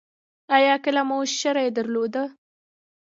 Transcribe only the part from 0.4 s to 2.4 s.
ایا کله مو شری درلوده؟